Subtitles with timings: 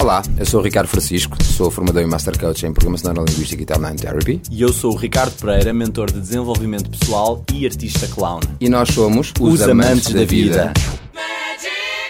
[0.00, 3.64] Olá, eu sou o Ricardo Francisco, sou formador e Master Coach em Programação Neurolinguística e
[3.64, 4.42] Timeline Therapy.
[4.50, 8.40] E eu sou o Ricardo Pereira, mentor de desenvolvimento pessoal e artista clown.
[8.60, 10.72] E nós somos os, amantes, da vida.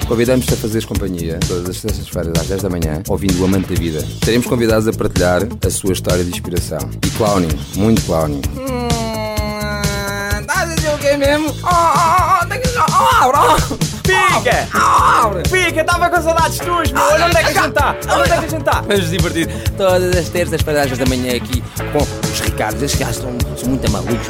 [0.08, 3.78] Convidamos-te a fazeres companhia todas as sextas-feiras às 10 da manhã, ouvindo o Amante da
[3.78, 4.06] Vida.
[4.24, 6.78] Seremos convidados a partilhar a sua história de inspiração.
[7.06, 8.40] E clowning, muito clowning.
[10.40, 11.50] Estás a dizer o que mesmo?
[11.62, 12.68] Oh, oh, oh, tem que...
[12.78, 14.14] Oh, bro!
[14.42, 15.48] Fica!
[15.48, 17.02] Fica, estava com saudades tuas, meu!
[17.02, 17.96] Olha onde é que a gente está!
[18.08, 18.80] Olha onde é que a gente está!
[18.82, 22.82] Vamos divertir todas as terças-feiras às 10 da manhã aqui com os Ricardos.
[22.82, 24.28] Estes gajos são, são muito malucos.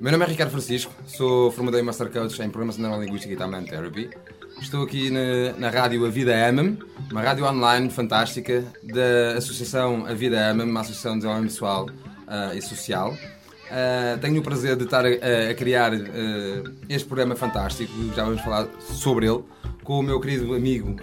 [0.00, 3.66] Meu nome é Ricardo Francisco, sou formador e Master Coach em Programação Neurolinguística e Timeline
[3.66, 4.10] Therapy.
[4.60, 6.78] Estou aqui na, na rádio A Vida Ama-me,
[7.10, 12.54] uma rádio online fantástica da Associação A Vida Ama-me, uma associação de desenvolvimento pessoal uh,
[12.54, 13.16] e social.
[13.64, 18.40] Uh, tenho o prazer de estar a, a criar uh, este programa fantástico, já vamos
[18.40, 19.42] falar sobre ele,
[19.82, 20.96] com o meu querido amigo,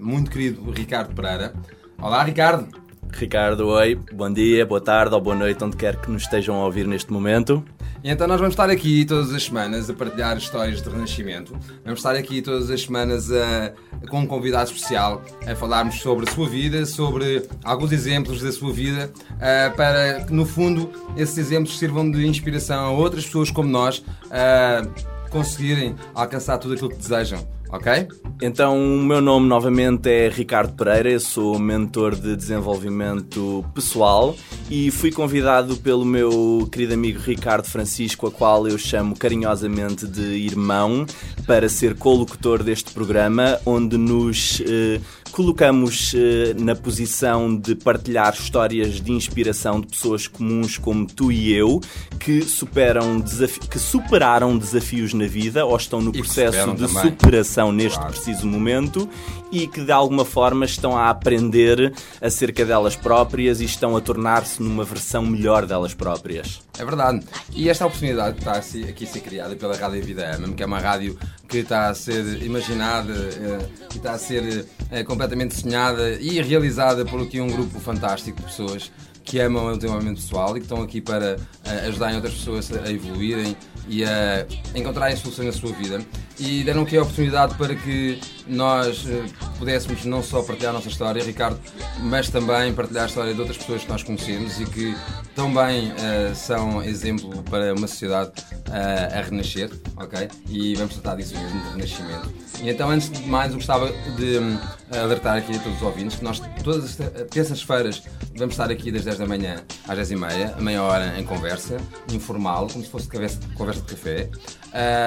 [0.00, 1.54] muito querido Ricardo Pereira.
[1.98, 2.68] Olá, Ricardo!
[3.12, 6.64] Ricardo, oi, bom dia, boa tarde ou boa noite, onde quer que nos estejam a
[6.64, 7.64] ouvir neste momento.
[8.08, 11.52] Então nós vamos estar aqui todas as semanas a partilhar histórias de renascimento.
[11.84, 13.72] Vamos estar aqui todas as semanas a,
[14.08, 18.72] com um convidado especial a falarmos sobre a sua vida, sobre alguns exemplos da sua
[18.72, 23.68] vida, uh, para que no fundo esses exemplos sirvam de inspiração a outras pessoas como
[23.68, 24.86] nós a
[25.28, 28.08] conseguirem alcançar tudo aquilo que desejam ok?
[28.42, 34.36] Então, o meu nome novamente é Ricardo Pereira, eu sou mentor de desenvolvimento pessoal
[34.70, 40.22] e fui convidado pelo meu querido amigo Ricardo Francisco, a qual eu chamo carinhosamente de
[40.22, 41.06] irmão,
[41.46, 45.00] para ser colocutor deste programa, onde nos eh,
[45.36, 51.52] colocamos eh, na posição de partilhar histórias de inspiração de pessoas comuns como tu e
[51.52, 51.78] eu,
[52.18, 53.22] que superam
[53.70, 57.02] que superaram desafios na vida ou estão no processo de também.
[57.02, 58.14] superação neste claro.
[58.14, 59.06] preciso momento
[59.50, 64.62] e que de alguma forma estão a aprender acerca delas próprias e estão a tornar-se
[64.62, 66.60] numa versão melhor delas próprias.
[66.78, 67.24] É verdade.
[67.52, 70.66] E esta oportunidade que está aqui a ser criada pela Rádio Vida Ama, que é
[70.66, 71.18] uma rádio
[71.48, 77.04] que está a ser imaginada, eh, que está a ser eh, completamente sonhada e realizada
[77.04, 78.90] por aqui um grupo fantástico de pessoas
[79.26, 82.90] que amam o desenvolvimento pessoal e que estão aqui para eh, ajudarem outras pessoas a
[82.90, 83.56] evoluírem
[83.88, 86.00] e a encontrarem soluções na sua vida.
[86.38, 89.24] E deram aqui a oportunidade para que nós uh,
[89.58, 91.58] pudéssemos não só partilhar a nossa história, Ricardo,
[92.00, 94.94] mas também partilhar a história de outras pessoas que nós conhecemos e que
[95.36, 98.32] também uh, são exemplo para uma sociedade
[98.68, 100.28] uh, a renascer, ok?
[100.48, 102.32] E vamos tratar disso mesmo, de renascimento.
[102.62, 104.58] E então, antes de mais, eu gostava de um,
[104.98, 108.02] alertar aqui a todos os ouvintes que nós, todas as terças-feiras,
[108.34, 111.76] vamos estar aqui das 10 da manhã às 10 e meia, meia hora em conversa,
[112.10, 114.30] informal, como se fosse conversa, conversa de café.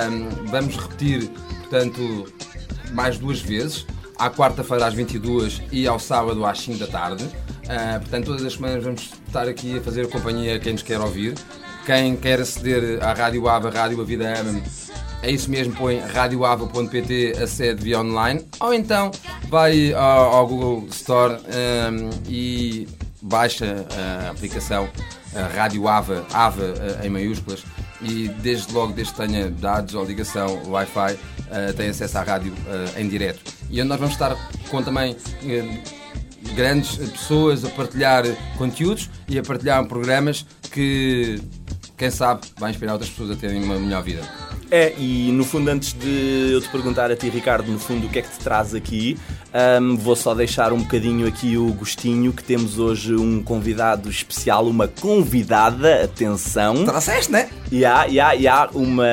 [0.07, 1.27] Um, vamos repetir,
[1.61, 2.31] portanto,
[2.91, 3.83] mais duas vezes,
[4.19, 7.27] à quarta-feira às 22 e ao sábado às 5 da tarde.
[7.69, 10.99] Uh, portanto, todas as semanas vamos estar aqui a fazer companhia a quem nos quer
[10.99, 11.35] ouvir.
[11.85, 14.59] Quem quer aceder à Rádio Ava, Rádio A Vida Ama,
[15.21, 19.11] é isso mesmo, põe radioava.pt, acede via online, ou então
[19.49, 22.87] vai ao, ao Google Store um, e
[23.21, 24.89] baixa a aplicação
[25.35, 27.63] a Rádio Ava, Ava em maiúsculas,
[28.01, 32.53] e desde logo, desde que tenha dados ou ligação Wi-Fi, uh, tem acesso à rádio
[32.53, 33.39] uh, em direto.
[33.69, 34.35] E onde nós vamos estar
[34.69, 35.98] com também uh,
[36.55, 38.25] grandes pessoas a partilhar
[38.57, 41.41] conteúdos e a partilhar programas que,
[41.97, 44.21] quem sabe, vai inspirar outras pessoas a terem uma melhor vida.
[44.71, 48.09] É, e no fundo, antes de eu te perguntar a ti, Ricardo, no fundo, o
[48.09, 49.17] que é que te traz aqui,
[49.81, 54.67] um, vou só deixar um bocadinho aqui o gostinho que temos hoje um convidado especial,
[54.67, 56.85] uma convidada, atenção.
[56.85, 57.49] Trouxeste, né?
[57.71, 59.07] E há, e há, e há uma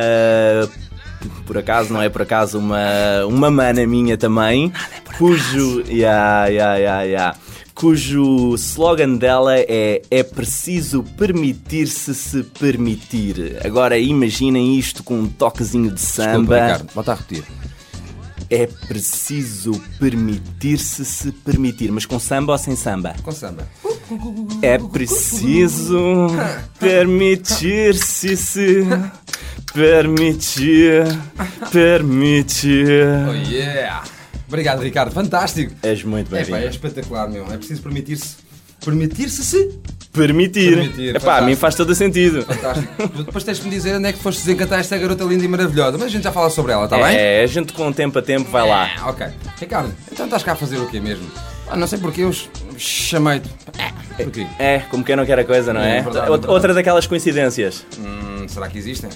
[1.47, 5.83] por acaso, não é por acaso, uma, uma mana minha também, Nada é por cujo.
[5.89, 7.37] Yeah, yeah, yeah, yeah
[7.77, 13.59] cujo slogan dela é É preciso permitir-se se permitir.
[13.65, 16.31] Agora imaginem isto com um toquezinho de samba.
[16.33, 17.45] Desculpa, Ricardo, volta a repetir.
[18.49, 23.15] É preciso permitir-se se permitir, mas com samba ou sem samba?
[23.23, 23.69] Com samba.
[24.63, 26.29] É preciso
[26.79, 28.87] permitir-se se
[29.73, 31.05] permitir,
[31.73, 33.07] permitir.
[33.29, 34.05] Oh yeah!
[34.49, 35.13] Obrigado, Ricardo.
[35.13, 35.75] Fantástico.
[35.83, 36.57] És muito bem-vindo.
[36.57, 37.45] É, é espetacular, meu.
[37.53, 38.37] É preciso permitir-se.
[38.85, 39.79] Permitir-se se.
[40.13, 40.77] Permitir.
[40.77, 41.17] Permitir.
[41.17, 42.43] Epá, a mim faz todo o sentido.
[42.43, 43.09] Fantástico.
[43.25, 45.99] Depois tens de me dizer onde é que foste desencantar esta garota linda e maravilhosa.
[45.99, 47.17] Mas a gente já fala sobre ela, está é, bem?
[47.17, 48.89] É, a gente com tempo a tempo vai lá.
[48.89, 49.27] É, ok.
[49.59, 51.27] Ricardo, então estás cá a fazer o quê mesmo?
[51.69, 52.33] Ah, não sei porque eu
[52.79, 53.49] chamei-te.
[53.79, 53.97] É?
[54.59, 55.99] É, como quem não quer a coisa, não é?
[55.99, 56.03] é?
[56.03, 56.75] Verdade, Outra verdade.
[56.75, 57.85] daquelas coincidências.
[57.99, 58.16] Hum,
[58.57, 59.11] será que existem?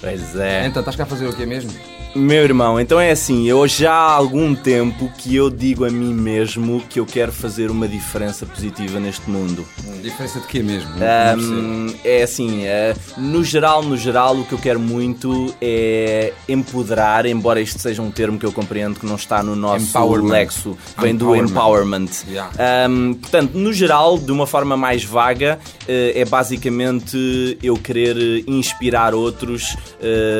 [0.00, 0.66] Pois é.
[0.66, 1.70] Então, estás cá a fazer o quê mesmo?
[2.16, 6.14] Meu irmão, então é assim, eu já há algum tempo que eu digo a mim
[6.14, 9.66] mesmo que eu quero fazer uma diferença positiva neste mundo.
[10.02, 10.90] Diferença de quê mesmo?
[10.94, 17.26] Um, é assim, eh, no geral, no geral, o que eu quero muito é empoderar,
[17.26, 21.14] embora isto seja um termo que eu compreendo que não está no nosso lexo, vem
[21.14, 22.08] do Empowerment.
[22.28, 22.50] Yeah.
[22.88, 29.14] Um, portanto, no geral, de uma forma mais vaga, eh, é basicamente eu querer inspirar
[29.14, 29.76] outros,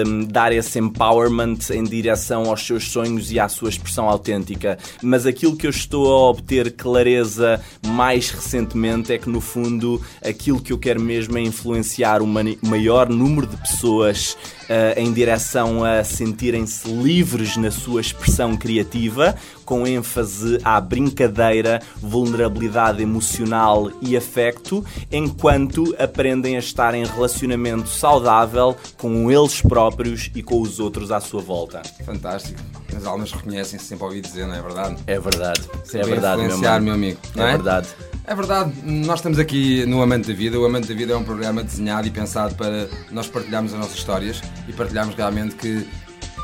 [0.06, 4.78] um, dar esse empowerment em direção aos seus sonhos e à sua expressão autêntica.
[5.02, 10.60] Mas aquilo que eu estou a obter clareza mais recentemente é que, no fundo, aquilo
[10.60, 14.36] que eu quero mesmo é influenciar o maior número de pessoas
[14.68, 19.34] eh, em direção a sentirem-se livres na sua expressão criativa,
[19.64, 28.76] com ênfase à brincadeira, vulnerabilidade emocional e afecto, enquanto aprendem a estar em relacionamento saudável
[28.96, 31.82] com eles próprios e com os outros à sua volta.
[32.04, 32.60] Fantástico.
[32.96, 34.96] As almas reconhecem-se, sempre ouvi dizer, não é verdade?
[35.06, 37.20] É verdade, é Sempre a verdade, meu, meu amigo.
[37.36, 37.46] É, é?
[37.52, 37.88] verdade.
[38.28, 40.58] É verdade, nós estamos aqui no Amante da Vida.
[40.58, 43.96] O Amante da Vida é um programa desenhado e pensado para nós partilharmos as nossas
[43.96, 45.86] histórias e partilharmos realmente que,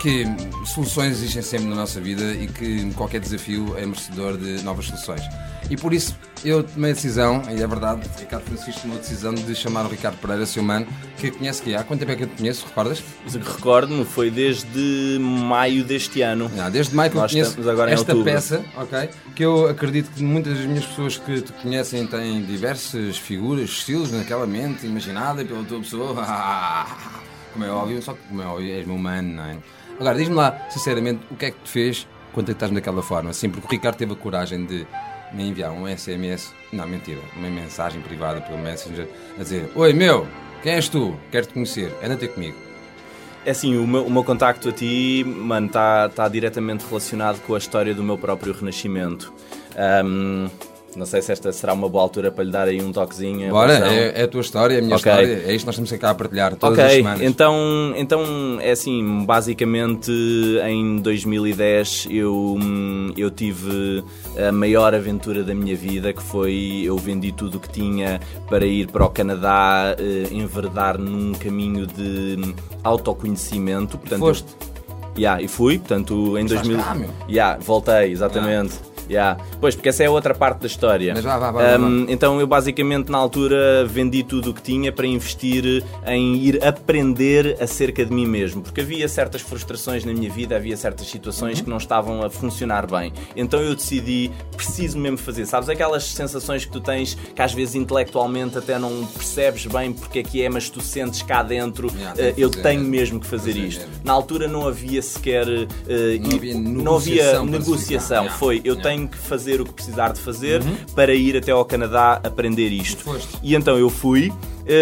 [0.01, 0.25] que
[0.65, 5.23] soluções existem sempre na nossa vida e que qualquer desafio é merecedor de novas soluções.
[5.73, 6.15] E por isso
[6.45, 9.89] eu tomei a decisão, e é verdade, Ricardo Francisco tomou a decisão de chamar o
[9.89, 10.87] Ricardo Pereira, seu mano,
[11.17, 11.83] que conhece que há.
[11.83, 13.03] Quanto tempo é que eu te conheço, recordas?
[13.27, 16.51] Recordo-me, foi desde maio deste ano.
[16.59, 19.09] Ah, desde maio que eu Nós conheço estamos agora em esta peça, ok?
[19.35, 24.13] Que eu acredito que muitas das minhas pessoas que te conhecem têm diversas figuras, estilos
[24.13, 26.15] naquela mente imaginada pela tua pessoa.
[27.55, 29.57] Como é óbvio, só que como é óbvio, és meu humano, não é?
[29.99, 33.29] Agora, diz-me lá, sinceramente, o que é que te fez quando estás daquela forma?
[33.29, 34.87] Assim, porque o Ricardo teve a coragem de
[35.35, 39.09] me enviar um SMS, não, mentira, uma mensagem privada pelo Messenger
[39.39, 40.27] a dizer: Oi, meu,
[40.63, 41.17] quem és tu?
[41.31, 42.57] Quero-te conhecer, anda ter comigo.
[43.45, 47.55] É assim, o meu, o meu contacto a ti, mano, está tá diretamente relacionado com
[47.55, 49.33] a história do meu próprio renascimento.
[49.77, 50.49] Ahm,
[50.97, 53.51] não sei se esta será uma boa altura para lhe dar aí um toquezinho.
[53.51, 55.11] Bora, é, é a tua história, é a minha Ok.
[55.11, 57.23] história, é isto que nós estamos cá a partilhar todas as Ok, semanas.
[57.23, 58.23] então, então
[58.61, 60.11] é assim, basicamente
[60.67, 62.57] em 2010 eu,
[63.17, 64.05] eu tive
[64.49, 68.67] a maior aventura da minha vida, que foi eu vendi tudo o que tinha para
[68.67, 72.55] ir para o Canadá, eh, enverdar num caminho de
[72.85, 73.99] autoconhecimento.
[73.99, 74.47] Portanto, Foste?
[75.17, 76.85] Eu, yeah, e fui, portanto, em Estás 2000.
[76.85, 77.11] cá, meu?
[77.29, 78.75] Yeah, voltei, exatamente.
[78.75, 78.92] Yeah.
[79.61, 81.13] Pois, porque essa é outra parte da história.
[81.15, 81.79] Mas vá, vá, vá.
[81.79, 86.65] Hum, então eu basicamente na altura vendi tudo o que tinha para investir em ir
[86.65, 91.59] aprender acerca de mim mesmo, porque havia certas frustrações na minha vida, havia certas situações
[91.59, 91.65] Uhum.
[91.65, 93.13] que não estavam a funcionar bem.
[93.37, 95.47] Então eu decidi, preciso mesmo fazer.
[95.47, 100.21] Sabes aquelas sensações que tu tens que às vezes intelectualmente até não percebes bem porque
[100.21, 102.93] é que é, mas tu sentes cá dentro, Yeah, que eu fazer tenho mesmo.
[102.93, 103.81] mesmo que fazer Fazer isto.
[103.81, 103.95] mesmo.
[104.05, 108.39] Na altura não havia sequer eh, Não havia não havia negociação ficar.
[108.39, 108.83] Foi eu Yeah.
[108.83, 110.63] tenho que fazer o que precisar de fazer
[110.95, 113.05] para ir até ao Canadá aprender isto.
[113.05, 113.39] Foste.
[113.43, 114.33] E então eu fui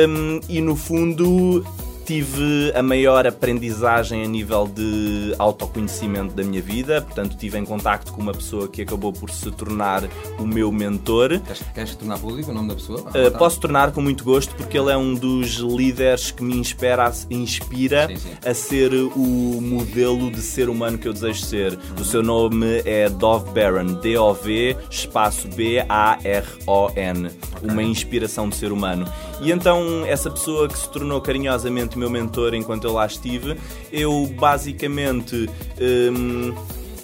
[0.09, 1.65] hum, e no fundo
[2.11, 8.13] tive a maior aprendizagem a nível de autoconhecimento da minha vida, portanto tive em contacto
[8.13, 10.03] com uma pessoa que acabou por se tornar
[10.37, 11.39] o meu mentor.
[11.39, 12.99] Queres, queres tornar público o nome da pessoa?
[13.11, 17.07] Uh, posso tornar com muito gosto porque ele é um dos líderes que me inspira,
[17.07, 18.31] a- inspira Sim, sim.
[18.45, 21.79] a ser o modelo de ser humano que eu desejo ser.
[21.97, 27.31] O seu nome é Dov Baron, D-O-V espaço B-A-R-O-N.
[27.63, 29.07] Uma inspiração de ser humano.
[29.41, 33.57] E então, essa pessoa que se tornou carinhosamente meu mentor enquanto eu lá estive,
[33.91, 35.49] eu basicamente.
[35.81, 36.55] hum,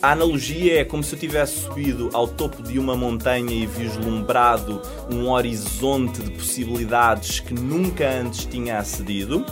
[0.02, 4.80] a analogia é como se eu tivesse subido ao topo de uma montanha e vislumbrado
[5.10, 9.44] um horizonte de possibilidades que nunca antes tinha acedido,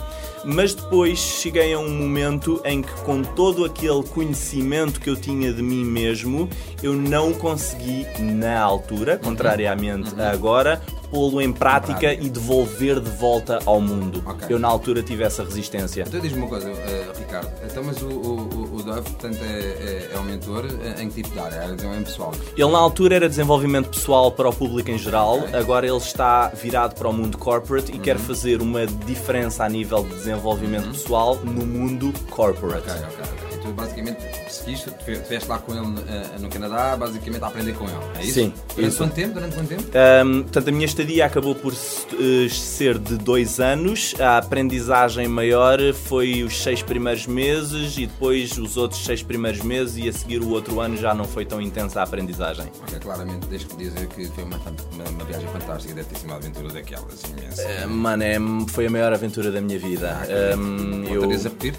[0.45, 5.51] mas depois cheguei a um momento em que, com todo aquele conhecimento que eu tinha
[5.51, 6.47] de mim mesmo,
[6.83, 13.59] eu não consegui, na altura, contrariamente a agora, pô-lo em prática e devolver de volta
[13.65, 14.21] ao mundo.
[14.25, 14.47] Ok.
[14.49, 16.03] Eu, na altura, tive essa resistência.
[16.07, 17.49] Então diz-me uma coisa, eh, Ricardo.
[17.63, 20.65] Então, mas o, o, o- Dove, portanto, é, é, é um mentor
[20.99, 21.55] em que tipo de área?
[21.55, 22.31] É desenvolvimento pessoal?
[22.55, 26.93] Ele na altura era desenvolvimento pessoal para o público em geral, agora ele está virado
[26.93, 28.01] para o mundo corporate e Uhum.
[28.01, 32.87] quer fazer uma diferença a nível de desenvolvimento pessoal no mundo corporate.
[32.89, 33.45] Ok, ok, ok.
[33.53, 37.73] E tu basicamente seguiste, tu estiveste lá com ele uh, no Canadá, basicamente a aprender
[37.73, 37.97] com ele.
[38.19, 38.33] É isso?
[38.33, 38.97] Sim, Durante isso.
[38.97, 39.33] quanto tempo?
[39.33, 39.83] Durante quanto tempo?
[39.83, 44.13] Um, portanto, a minha estadia acabou por uh, ser de dois anos.
[44.19, 49.97] A aprendizagem maior foi os seis primeiros meses e depois os outros seis primeiros meses
[49.97, 52.65] e a seguir o outro ano já não foi tão intensa a aprendizagem.
[52.81, 56.27] Ok, claramente, deixo que dizer que foi uma, uma, uma viagem fantástica, deve ter sido
[56.27, 57.65] uma aventura daquelas imensas.
[57.65, 58.37] Uh, mano, é,
[58.69, 60.17] foi a maior aventura da minha vida.
[60.57, 61.73] Um, eu a repetir?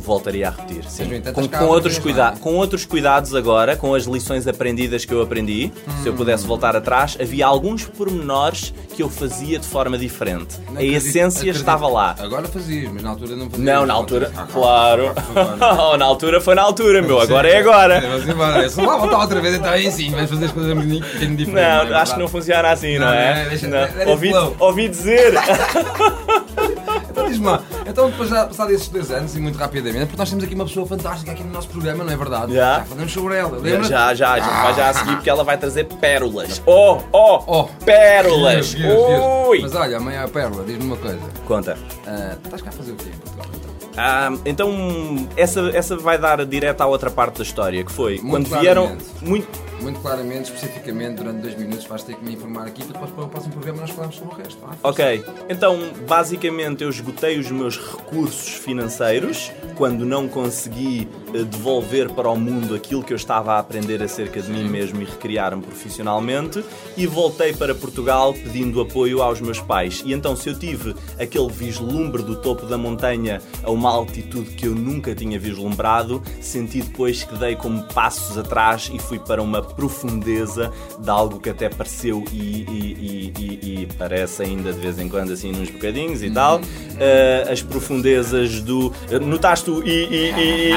[0.00, 1.02] Voltaria a repetir, sim.
[1.02, 2.38] Mas, no entanto, Com, com outros cuida é?
[2.40, 6.74] com outros cuidados agora, com as lições aprendidas que eu aprendi, se eu pudesse voltar
[6.74, 10.56] atrás, havia alguns pormenores que eu fazia de forma diferente.
[10.66, 11.56] Não a acredito- essência acredito.
[11.60, 12.16] estava lá.
[12.18, 13.66] Agora fazias, mas na altura não fazias.
[13.66, 15.12] Não, na altura, Ah, claro.
[15.14, 15.58] por favor.
[15.92, 17.20] Oh, na altura foi na altura, meu.
[17.20, 18.00] Agora é agora.
[18.00, 18.68] Vamos embora.
[18.68, 21.48] Se lá voltar outra vez, então aí sim, vais fazer as coisas um bocadinho diferentes.
[21.90, 23.48] Não, acho que não funciona assim, não, é?
[24.02, 25.34] é, Ouvi, ouvi dizer.
[27.36, 30.54] Então então depois já passados esses dois anos e muito rapidamente, porque nós temos aqui
[30.54, 32.54] uma pessoa fantástica aqui no nosso programa, não é verdade?
[32.54, 32.78] Já.
[32.78, 33.82] Já falamos sobre ela, lembra?
[33.84, 36.62] Já, já, a gente vai já a seguir porque ela vai trazer pérolas.
[36.66, 37.64] Oh, oh, Oh.
[37.84, 38.74] pérolas.
[38.74, 39.48] Deus, Deus, Deus.
[39.48, 39.58] Ui.
[39.62, 41.20] Mas olha, amanhã a Pérola, diz-me uma coisa.
[41.46, 41.76] Conta.
[42.06, 43.70] Ah, estás cá a fazer o quê em Portugal então?
[43.96, 48.48] Ah, então, essa, essa vai dar direto à outra parte da história, que foi Muito
[48.48, 48.82] quando vieram.
[48.86, 49.10] claramente.
[49.22, 49.48] Muito,
[49.80, 53.24] Muito claramente, especificamente, durante dois minutos vais ter que me informar aqui para depois para
[53.24, 54.60] o próximo programa nós falarmos sobre o resto.
[54.60, 54.76] vá?
[54.82, 62.28] Ok, então basicamente eu esgotei os meus recursos financeiros quando não consegui eh, devolver para
[62.28, 66.62] o mundo aquilo que eu estava a aprender acerca de mim mesmo e recriar-me profissionalmente
[66.96, 70.02] e voltei para Portugal pedindo apoio aos meus pais.
[70.04, 74.66] E então, se eu tive aquele vislumbre do topo da montanha a uma altitude que
[74.66, 79.62] eu nunca tinha vislumbrado, senti depois que dei como passos atrás e fui para uma
[79.74, 85.08] profundeza de algo que até pareceu e, e- e- e- parece ainda de vez em
[85.08, 86.60] quando assim nos bocadinhos e tal
[86.98, 90.30] eh, as profundezas do notaste o e,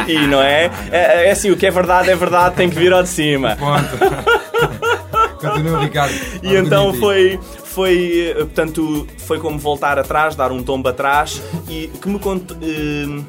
[0.07, 0.69] e, não é?
[0.91, 1.27] é?
[1.27, 3.57] É assim, o que é verdade é verdade, tem que vir ao de cima
[5.39, 6.13] Continua, Ricardo.
[6.41, 11.87] e então foi, foi, eh, portanto, foi como voltar atrás, dar um tombo atrás e
[12.01, 13.23] que me eh,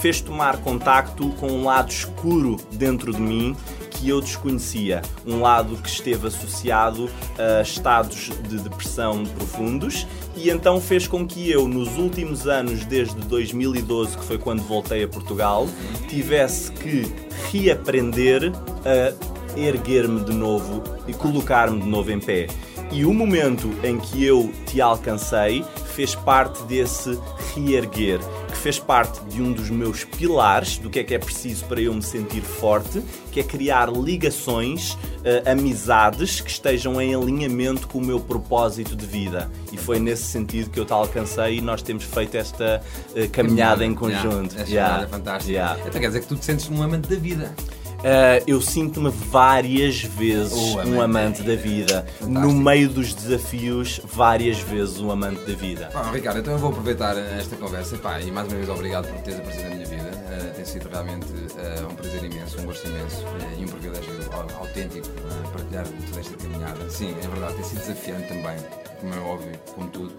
[0.00, 3.56] fez tomar contacto com um lado escuro dentro de mim
[4.00, 5.02] que eu desconhecia.
[5.26, 11.50] Um lado que esteve associado a estados de depressão profundos e então fez com que
[11.50, 15.68] eu, nos últimos anos, desde 2012, que foi quando voltei a Portugal,
[16.08, 17.12] tivesse que
[17.52, 18.52] reaprender
[18.84, 22.46] a erguer-me de novo e colocar-me de novo em pé.
[22.92, 25.64] E o momento em que eu te alcancei
[25.94, 27.18] fez parte desse
[27.54, 28.20] reerguer,
[28.60, 31.94] fez parte de um dos meus pilares do que é que é preciso para eu
[31.94, 33.02] me sentir forte,
[33.32, 39.06] que é criar ligações, eh, amizades que estejam em alinhamento com o meu propósito de
[39.06, 39.50] vida.
[39.72, 42.82] E foi nesse sentido que eu te alcancei e nós temos feito esta
[43.14, 44.54] eh, caminhada em conjunto.
[44.54, 45.04] Yeah, essa Yeah.
[45.04, 45.52] é fantástica.
[45.52, 45.80] Yeah.
[45.86, 47.54] Então quer dizer que tu te sentes um amante da vida.
[48.00, 52.06] Uh, eu sinto-me várias vezes O amante um amante da vida.
[52.22, 55.90] No meio dos desafios, várias vezes um amante da vida.
[55.92, 59.20] Pá, Ricardo, então eu vou aproveitar esta conversa pá, e mais uma vez obrigado por
[59.20, 60.10] teres aparecido na minha vida.
[60.30, 61.26] Eh, tem sido realmente
[61.58, 65.84] eh, um prazer imenso, um gosto imenso eh, e um privilégio au- autêntico eh, partilhar
[65.86, 66.88] toda esta caminhada.
[66.90, 68.56] Sim, é verdade, tem sido desafiante também,
[68.98, 70.12] como é óbvio, como tudo.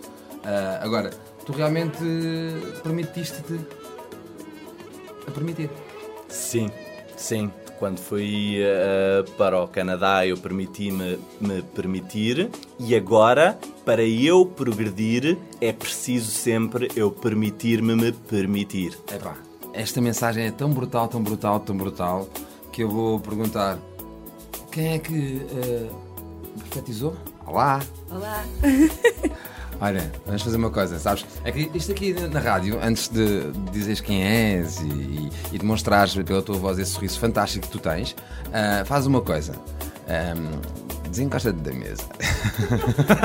[0.45, 1.09] Eh, agora,
[1.47, 1.97] tu realmente
[2.83, 3.59] permitiste-te
[5.27, 5.69] a permitir.
[6.29, 6.69] Sim,
[7.17, 7.51] sim.
[7.81, 12.47] Quando fui uh, para o Canadá, eu permiti-me me permitir,
[12.79, 18.95] e agora, para eu progredir, é preciso sempre eu permitir-me me permitir.
[19.11, 19.35] Epá,
[19.73, 22.29] esta mensagem é tão brutal, tão brutal, tão brutal
[22.71, 23.79] que eu vou perguntar
[24.71, 25.89] quem é que eh,
[26.69, 27.17] profetizou?
[27.47, 27.81] Olá!
[28.11, 28.45] Olá.
[29.81, 31.25] Olha, vamos fazer uma coisa, sabes?
[31.43, 36.13] É que isto aqui na rádio, antes de dizeres quem és e, e, e demonstrares
[36.13, 38.15] pela tua voz esse sorriso fantástico que tu tens,
[38.53, 39.53] ah, faz uma coisa.
[40.07, 40.59] Ahm,
[41.09, 42.03] Desencosta-te da mesa.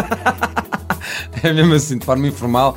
[1.42, 2.76] é mesmo assim, de forma informal,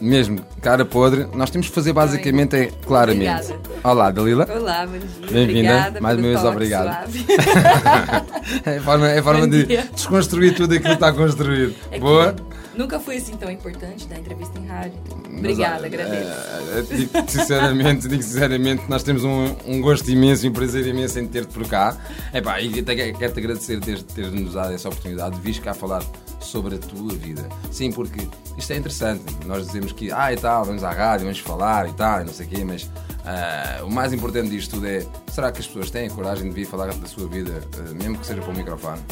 [0.00, 1.28] mesmo, cara podre.
[1.34, 3.52] Nós temos que fazer basicamente é claramente.
[3.52, 3.60] Obrigada.
[3.84, 4.48] Olá, Dalila.
[4.52, 5.30] Olá, bom dia.
[5.30, 6.00] Bem-vinda.
[6.00, 7.08] Mais uma vez, obrigado.
[8.64, 9.86] É a forma, é a forma de dia.
[9.94, 11.74] desconstruir tudo aquilo que está construído.
[11.90, 12.34] É que Boa?
[12.78, 14.92] Nunca fui assim tão importante da entrevista em rádio.
[15.36, 16.30] Obrigada, Mas, agradeço.
[16.30, 20.86] eh, eh, digo sinceramente, digo sinceramente nós temos um, um gosto imenso e um prazer
[20.86, 21.96] imenso em ter-te por cá.
[22.32, 26.04] Epá, e quero-te agradecer teres, teres nos dado essa oportunidade de vir cá falar
[26.40, 27.48] sobre a tua vida.
[27.72, 29.24] Sim, porque isto é interessante.
[29.44, 32.32] Nós dizemos que, ah, e tal, vamos à rádio, vamos falar e tal, e não
[32.32, 32.88] sei o quê, mas
[33.24, 36.54] ah, o mais importante disto tudo é: será que as pessoas têm a coragem de
[36.54, 39.02] vir falar da sua vida, eh, mesmo que seja para o microfone?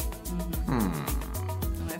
[0.65, 1.26] É fácil.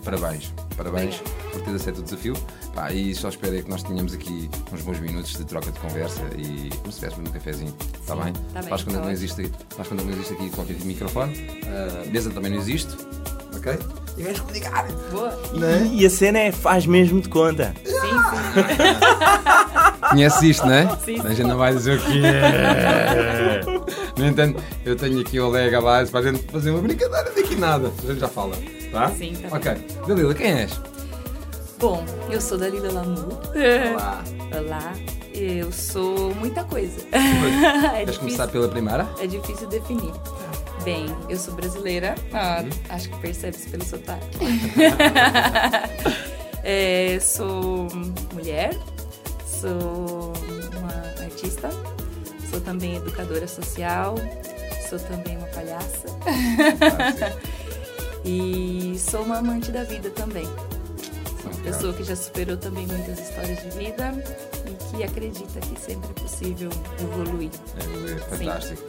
[0.07, 1.21] Parabéns, parabéns
[1.51, 2.33] por teres aceito o desafio.
[2.73, 5.77] Pá, e só espero é que nós tenhamos aqui uns bons minutos de troca de
[5.79, 7.75] conversa e como se estivéssemos num cafezinho.
[7.99, 8.31] Está bem?
[8.53, 10.87] tá bem, Faz quando tá não existe, faz quando não existe aqui qualquer tipo de
[10.87, 11.61] microfone.
[12.05, 12.87] A mesa também não existe.
[13.53, 13.77] Ok?
[14.17, 14.87] E vamos comunicar.
[15.11, 15.37] Boa.
[15.91, 17.75] E, e a cena é faz mesmo de conta.
[17.83, 18.07] Sim, sim.
[20.09, 20.97] Conheces isto, não é?
[21.03, 23.61] Sim, A gente não vai dizer o que é.
[24.17, 27.55] No entanto, eu tenho aqui o Lega base para a gente fazer uma brincadeira daqui
[27.57, 27.91] nada.
[28.03, 28.55] A gente já fala.
[28.91, 29.09] Tá?
[29.11, 29.71] Sim, tá Ok.
[30.07, 30.79] Dalila, quem és?
[31.79, 33.27] Bom, eu sou Dalila Lamu.
[33.93, 34.23] Olá.
[34.57, 34.93] Olá.
[35.33, 36.99] Eu sou muita coisa.
[37.11, 39.07] é, Queres difícil, começar pela primeira?
[39.21, 40.11] é difícil definir.
[40.83, 42.15] Bem, eu sou brasileira.
[42.33, 44.37] Ah, acho que percebe-se pelo sotaque.
[46.69, 47.87] É, sou
[48.33, 48.77] mulher.
[49.45, 50.33] Sou
[50.77, 51.69] uma artista.
[52.49, 54.15] Sou também educadora social.
[54.89, 56.07] Sou também uma palhaça.
[58.25, 60.45] E sou uma amante da vida também.
[60.45, 64.13] Sou uma pessoa que já superou também muitas histórias de vida
[64.65, 66.69] e que acredita que sempre é possível
[66.99, 67.51] evoluir.
[67.77, 68.83] É, é fantástico.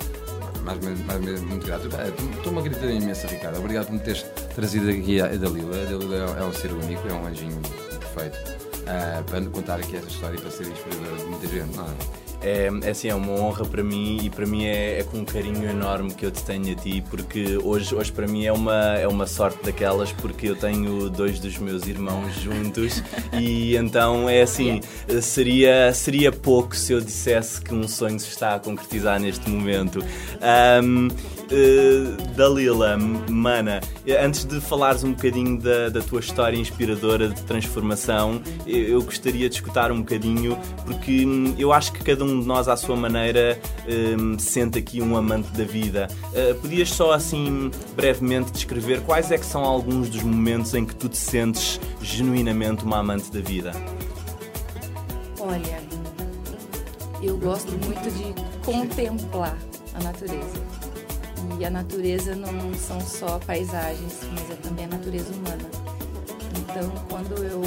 [0.65, 1.89] Mais, mais, mais, muito grato.
[1.97, 3.59] É, Estou-me a gritar imensa, Ricardo.
[3.59, 4.23] Obrigado por me teres
[4.55, 5.77] trazido aqui a Dalila.
[5.83, 7.61] A Dalila é, é um ser único, é um anjinho
[7.99, 8.39] perfeito.
[8.87, 12.28] ah, para contar aqui essa história e para ser inspiradora de muita gente, não é?
[12.43, 15.25] É, é assim, é uma honra para mim e para mim é, é com um
[15.25, 18.95] carinho enorme que eu te tenho a ti, porque hoje, hoje para mim é uma,
[18.95, 23.03] é uma sorte daquelas, porque eu tenho dois dos meus irmãos juntos
[23.33, 24.81] e então é assim,
[25.21, 30.05] seria, seria pouco se eu dissesse que um sonho se está a concretizar neste momento.
[30.41, 31.09] Ahm,
[31.51, 32.97] eh, Dalila,
[33.29, 38.83] mana, eh, antes de falares um bocadinho da, da tua história inspiradora de transformação, eu,
[38.85, 42.69] eu gostaria de escutar um bocadinho, porque hum, eu acho que cada um de nós,
[42.69, 46.09] à sua maneira, hum, sente aqui um amante da vida.
[46.35, 50.95] Eh, podias só, assim, brevemente descrever quais é que são alguns dos momentos em que
[50.95, 53.73] tu te sentes genuinamente uma amante da vida?
[55.41, 55.81] Olha,
[57.23, 59.57] eu gosto muito de contemplar
[59.95, 60.78] a natureza.
[61.59, 65.69] E a natureza não são só paisagens, mas é também a natureza humana.
[66.59, 67.61] Então, quando eu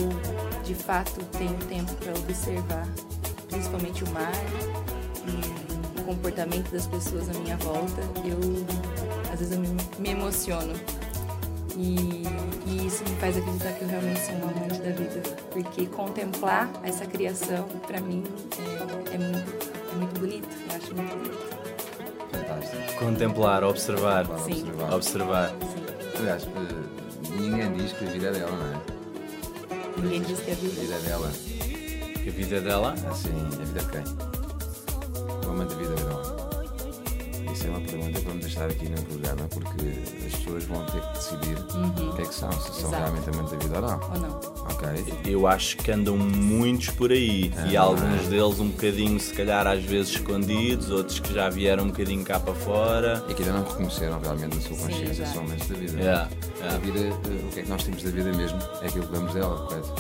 [0.63, 2.88] de fato tenho tempo para observar,
[3.50, 4.31] principalmente o mar
[5.27, 8.39] e o comportamento das pessoas à minha volta, eu
[9.31, 9.59] às vezes eu
[10.00, 10.73] me, emociono.
[11.75, 12.23] E,
[12.65, 15.21] e isso me faz acreditar que eu realmente sou uma amante da vida.
[15.51, 18.23] Porque contemplar essa criação, para mim,
[19.11, 20.47] é, é muito, é muito bonito.
[20.69, 21.61] Eu acho muito bonito.
[22.31, 23.00] Fantástico.
[23.00, 24.27] Contemplar, observar.
[24.27, 24.51] Para Sim.
[24.53, 24.93] observar.
[24.93, 25.50] Observar.
[25.50, 26.20] Sim.
[26.20, 30.01] Aliás, eh, ninguém diz que a vida é dela, não é?
[30.01, 31.27] Ninguém diz que a A vida vida é dela.
[31.27, 32.94] A vida é dela?
[33.09, 34.03] Assim, a vida de quem?
[35.48, 36.41] O amante da vida é dela.
[37.51, 41.01] Isso é uma pergunta que vamos deixar aqui no programa porque as pessoas vão ter
[41.01, 42.96] que decidir o que é que são, se são Exato.
[42.96, 44.00] realmente amantes da vida ou não.
[44.00, 44.60] ou não.
[44.83, 45.13] Ok?
[45.25, 47.81] Eu acho que andam muitos por aí e Ah.
[47.81, 52.24] alguns deles um bocadinho, se calhar, às vezes escondidos, outros que já vieram um bocadinho
[52.24, 53.24] cá para fora.
[53.29, 56.00] E que ainda não reconheceram realmente na sua consciência são amantes da vida.
[56.00, 56.29] Yeah,
[56.61, 56.77] A yeah.
[56.79, 58.59] vida, eh, o que é que nós temos da vida mesmo?
[58.81, 59.94] É aquilo que damos dela, correto?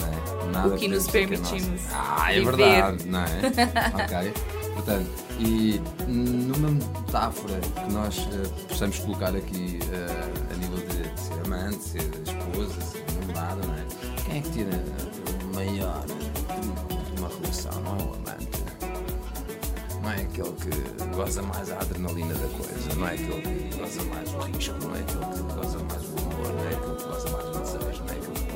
[0.00, 0.52] Não é?
[0.52, 1.88] Nada O que nos que é permitimos nosso.
[1.92, 2.56] Ah, é viver.
[2.56, 3.24] verdade, não é?
[4.22, 4.32] ok.
[4.74, 5.06] Portanto,
[5.38, 11.82] e numa metáfora que nós eh, possamos colocar aqui eh, a nível de ser amante,
[11.82, 13.03] ser esposa, ser
[14.34, 14.40] é?
[14.40, 14.70] Que tira
[15.42, 17.80] o maior de uma relação?
[17.82, 18.64] Não é o amante.
[20.02, 24.02] Não é aquele que goza mais a adrenalina da coisa, não é aquele que goza
[24.04, 26.13] mais o risco, não é aquele que goza mais o
[26.48, 26.74] é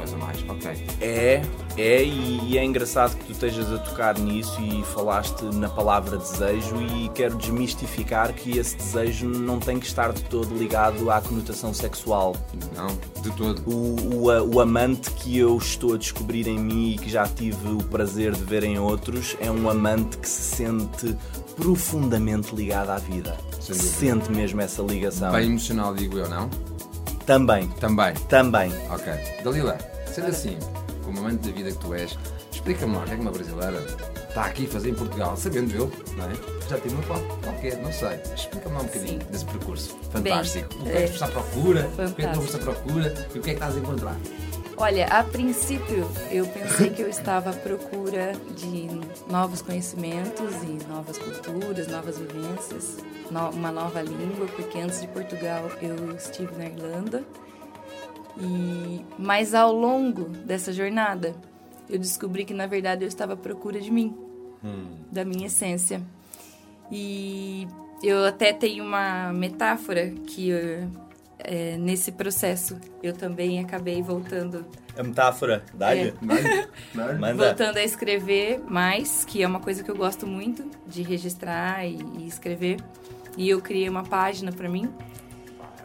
[0.06, 0.44] mais é mais.
[0.48, 0.86] Ok.
[1.00, 1.42] É,
[1.76, 6.76] é, e, é engraçado que tu estejas a tocar nisso e falaste na palavra desejo
[6.80, 11.72] e quero desmistificar que esse desejo não tem que estar de todo ligado à conotação
[11.72, 12.36] sexual.
[12.74, 12.88] Não,
[13.22, 13.62] de todo.
[13.66, 17.68] O, o, o amante que eu estou a descobrir em mim e que já tive
[17.68, 21.16] o prazer de ver em outros é um amante que se sente
[21.56, 23.36] profundamente ligado à vida.
[23.60, 25.32] Sente mesmo essa ligação.
[25.32, 26.48] Bem emocional, digo eu, não?
[27.28, 28.14] Também, Também.
[28.28, 28.72] também.
[28.90, 29.12] Ok.
[29.44, 29.76] Dalila,
[30.10, 30.58] sendo assim,
[31.04, 32.18] como amante da vida que tu és,
[32.50, 33.84] explica-me lá o que é que uma brasileira
[34.28, 36.32] está aqui a fazer em Portugal, sabendo eu, não é?
[36.70, 38.18] Já tem uma qual- qualquer, não sei.
[38.34, 39.98] Explica-me lá um bocadinho desse percurso.
[40.10, 40.74] Fantástico.
[40.80, 41.06] o que é que é.
[41.06, 41.86] tu estás à procura?
[41.86, 43.28] O que é que estás à procura?
[43.34, 44.16] E o que é que estás a encontrar?
[44.80, 48.86] Olha, a princípio eu pensei que eu estava à procura de
[49.30, 52.98] novos conhecimentos e novas culturas, novas vivências,
[53.30, 57.24] no- uma nova língua, porque antes de Portugal eu estive na Irlanda.
[58.40, 61.34] E mas ao longo dessa jornada
[61.90, 64.16] eu descobri que na verdade eu estava à procura de mim,
[65.10, 66.00] da minha essência.
[66.90, 67.66] E
[68.02, 70.86] eu até tenho uma metáfora que eh,
[71.48, 76.12] é, nesse processo eu também acabei voltando A metáfora, dá-lhe.
[76.92, 77.34] Manda.
[77.34, 81.98] voltando a escrever mais, que é uma coisa que eu gosto muito de registrar e,
[82.18, 82.76] e escrever.
[83.36, 84.92] E eu criei uma página para mim,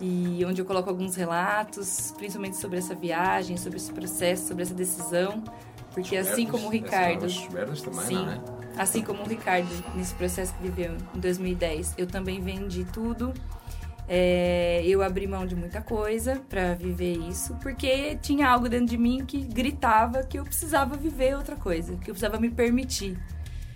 [0.02, 4.74] e onde eu coloco alguns relatos, principalmente sobre essa viagem, sobre esse processo, sobre essa
[4.74, 5.42] decisão,
[5.94, 7.46] porque assim como o Ricardo, sim,
[8.16, 8.42] não é?
[8.76, 13.34] assim como o Ricardo nesse processo que viveu em 2010, eu também vendi tudo.
[14.08, 18.98] É, eu abri mão de muita coisa para viver isso, porque tinha algo dentro de
[18.98, 23.18] mim que gritava que eu precisava viver outra coisa, que eu precisava me permitir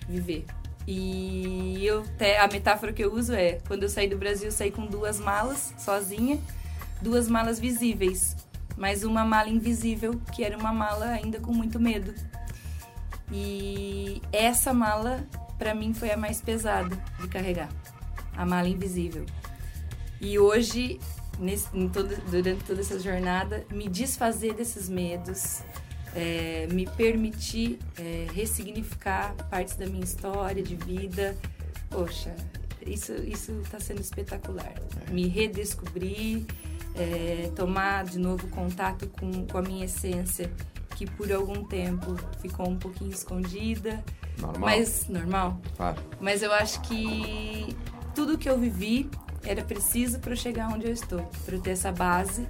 [0.07, 0.45] viver.
[0.85, 4.51] E eu até a metáfora que eu uso é, quando eu saí do Brasil, eu
[4.51, 6.39] saí com duas malas sozinha,
[7.01, 8.35] duas malas visíveis,
[8.77, 12.13] mas uma mala invisível, que era uma mala ainda com muito medo.
[13.31, 15.25] E essa mala
[15.57, 17.69] para mim foi a mais pesada de carregar,
[18.35, 19.25] a mala invisível.
[20.19, 20.99] E hoje,
[21.39, 25.61] nesse, todo, durante toda essa jornada, me desfazer desses medos,
[26.15, 31.37] é, me permitir é, ressignificar partes da minha história de vida.
[31.89, 32.35] Poxa,
[32.85, 34.73] isso isso está sendo espetacular.
[35.11, 36.45] Me redescobrir,
[36.95, 40.51] é, tomar de novo contato com, com a minha essência,
[40.95, 44.03] que por algum tempo ficou um pouquinho escondida.
[44.39, 44.59] Normal.
[44.59, 45.61] Mas normal.
[45.75, 46.01] Claro.
[46.19, 47.75] Mas eu acho que
[48.15, 49.09] tudo que eu vivi
[49.47, 52.47] era preciso para eu chegar onde eu estou, para eu ter essa base.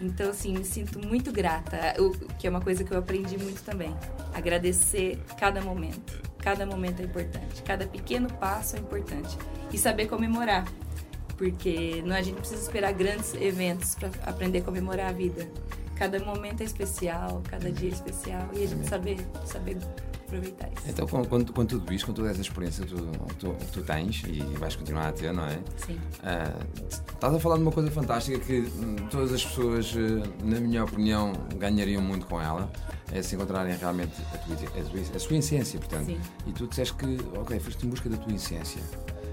[0.00, 3.62] Então, assim, me sinto muito grata, o que é uma coisa que eu aprendi muito
[3.62, 3.94] também.
[4.32, 6.28] Agradecer cada momento.
[6.38, 9.36] Cada momento é importante, cada pequeno passo é importante.
[9.72, 10.64] E saber comemorar,
[11.36, 15.46] porque não a gente precisa esperar grandes eventos para aprender a comemorar a vida.
[15.96, 19.78] Cada momento é especial, cada dia é especial e a gente saber, saber
[20.28, 20.84] aproveitar isso.
[20.88, 24.22] Então, com, com, com tudo isto, com toda essa experiência que tu, tu, tu tens
[24.26, 25.58] e vais continuar a ter, não é?
[25.76, 25.98] Sim.
[26.22, 26.54] Ah,
[26.86, 30.84] estás a falar de uma coisa fantástica que hum, todas as pessoas, eh, na minha
[30.84, 32.70] opinião, ganhariam muito com ela,
[33.12, 36.06] é se encontrarem realmente a, tua, a, tua, a sua essência, portanto.
[36.06, 36.20] Sim.
[36.46, 38.82] E tu disseste que, ok, foste em busca da tua essência.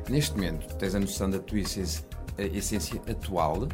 [0.10, 2.06] Neste momento, tens a noção da tua essência,
[2.38, 3.68] essência atual,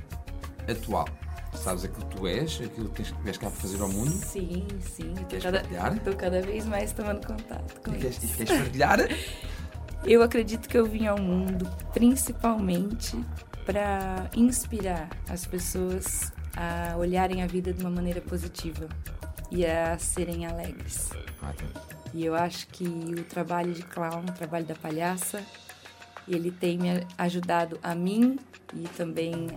[0.70, 1.08] atual.
[1.54, 4.10] Sabes aquilo que tu és, aquilo que tens, cá para fazer ao mundo.
[4.12, 5.12] Sim, sim.
[5.12, 6.00] Estou Queres cada, partilhar?
[6.00, 8.34] tô cada vez mais tomando contato com E queres, isso.
[8.34, 9.00] e queres partilhar?
[10.04, 13.24] Eu acredito que eu vim ao mundo principalmente
[13.68, 18.90] para inspirar as pessoas a olharem a vida de uma maneira positiva
[19.52, 21.12] e a serem alegres.
[21.44, 21.70] Ótimo.
[22.16, 25.44] E eu acho que o trabalho de clown, o trabalho da palhaça,
[26.28, 28.40] ele tem me ajudado a mim
[28.74, 29.48] e também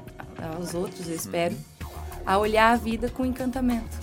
[0.57, 1.57] aos outros, eu espero,
[2.25, 3.97] a olhar a vida com encantamento,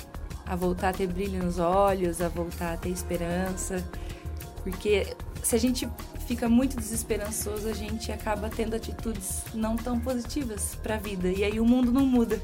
[0.46, 3.84] a voltar a ter brilho nos olhos, a voltar a ter esperança,
[4.64, 5.90] porque se a gente
[6.28, 11.44] fica muito desesperançoso, a gente acaba tendo atitudes não tão positivas para a vida e
[11.44, 12.42] aí o mundo não muda.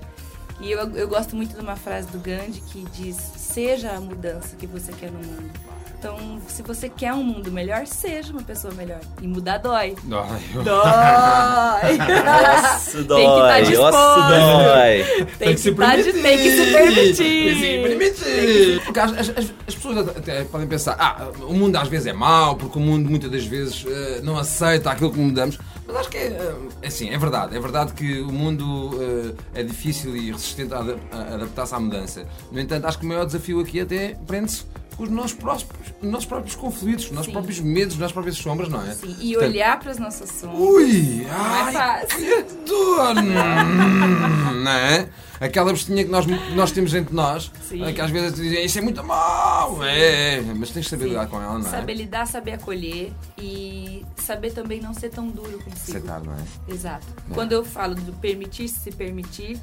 [0.60, 4.56] E eu, eu gosto muito de uma frase do Gandhi que diz: seja a mudança
[4.56, 5.52] que você quer no mundo.
[6.00, 9.00] Então, se você quer um mundo melhor, seja uma pessoa melhor.
[9.20, 9.96] E mudar dói.
[10.12, 11.98] Ai, Dói!
[12.78, 14.28] Osso Tem que tá dói, osso disposto.
[14.30, 15.26] dói.
[15.40, 17.16] tem, que tá de- tem que se permitir.
[17.18, 18.82] Tem que se permitir.
[18.86, 22.14] Porque as, as- as- as pessoas até podem pensar, ah, o mundo às vezes é
[22.14, 25.58] mau, porque o mundo muitas das vezes eh, não aceita aquilo que mudamos.
[25.88, 27.58] Mas acho que é, eh, é assim, é verdade.
[27.58, 30.78] É verdade que o mundo eh, é difícil e resistente a,
[31.12, 32.24] a adaptar-se à mudança.
[32.52, 34.64] No entanto, acho que o maior desafio aqui até prende-se
[34.98, 35.68] com os nossos próprios,
[36.02, 37.32] nossos próprios conflitos, os nossos Sim.
[37.34, 38.96] próprios medos, as nossas próprias sombras, não é?
[38.96, 40.60] Sim, e Portanto, olhar para as nossas sombras.
[40.60, 41.28] Ui!
[41.28, 42.44] Não é Ai, fácil.
[42.44, 43.16] que dor!
[44.58, 45.08] Não é?
[45.40, 47.84] Aquela bestinha que nós, nós temos entre nós, Sim.
[47.84, 51.10] é que às vezes dizem isso é muito mau, é, mas tens de saber Sim.
[51.10, 51.70] lidar com ela, não é?
[51.70, 55.98] Saber lidar, saber acolher e saber também não ser tão duro consigo.
[55.98, 56.74] Aceitar, não é?
[56.74, 57.06] Exato.
[57.30, 57.34] É.
[57.36, 59.60] Quando eu falo do permitir-se se permitir,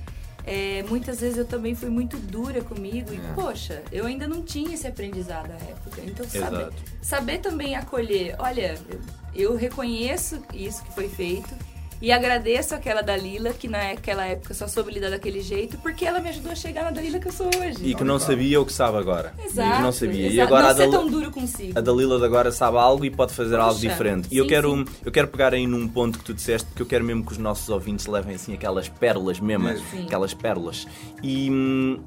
[0.46, 3.32] é, muitas vezes eu também fui muito dura comigo e, É.
[3.34, 6.02] poxa, eu ainda não tinha esse aprendizado à época.
[6.04, 6.68] Então, saber,
[7.00, 8.36] saber também acolher.
[8.38, 9.00] Olha, eu,
[9.34, 11.54] eu reconheço isso que foi feito
[12.00, 16.28] e agradeço aquela Dalila, que naquela época só soube lidar daquele jeito, porque ela me
[16.28, 17.78] ajudou a chegar na Dalila que eu sou hoje.
[17.82, 19.32] E que não sabia o que sabe agora.
[19.44, 19.68] Exato.
[19.68, 20.20] E que não sabia.
[20.28, 20.42] E exato.
[20.54, 21.78] agora não a, ser Dal- tão duro consigo.
[21.78, 24.28] a Dalila de agora sabe algo e pode fazer algo diferente.
[24.30, 24.84] E eu sim, quero, sim.
[25.04, 27.38] eu quero pegar aí num ponto que tu disseste, porque eu quero mesmo que os
[27.38, 30.04] nossos ouvintes levem assim aquelas pérolas mesmo, Sim.
[30.06, 30.86] aquelas pérolas.
[31.22, 32.00] E hum,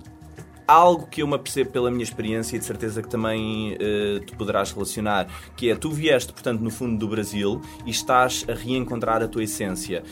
[0.67, 4.36] algo que eu me apercebo pela minha experiência e de certeza que também eh, tu
[4.36, 9.23] poderás relacionar, que é tu vieste, portanto, no fundo do Brasil e estás a reencontrar
[9.23, 10.03] a tua essência.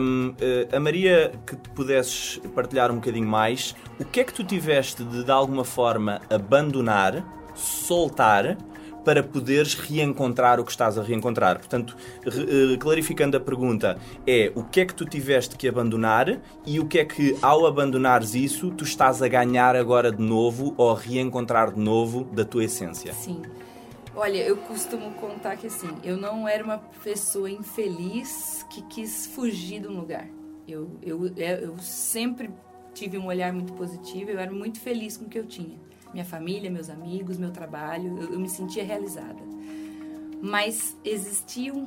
[0.00, 4.34] Hum, eh, a Maria, que te pudesses partilhar um bocadinho mais, o que é que
[4.34, 8.56] tu tiveste de, de alguma forma, abandonar, soltar,
[9.04, 11.58] para poderes reencontrar o que estás a reencontrar.
[11.58, 16.78] Portanto, eh, clarificando a pergunta, é o que é que tu tiveste que abandonar e
[16.78, 20.90] o que é que, ao abandonares isso, tu estás a ganhar agora de novo ou
[20.92, 23.12] a reencontrar de novo da tua essência.
[23.12, 23.42] Sim.
[24.14, 29.80] Olha, eu costumo contar que assim, eu não era uma pessoa infeliz que quis fugir
[29.80, 30.28] de um lugar.
[30.66, 32.50] Eu, eu, eu sempre
[32.92, 35.78] tive um olhar muito positivo, eu era muito feliz com o que eu tinha.
[36.12, 39.38] Minha família, meus amigos, meu trabalho, eu, eu me sentia realizada.
[40.42, 41.86] Mas existia um